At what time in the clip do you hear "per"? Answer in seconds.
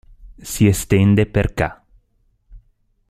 1.35-1.47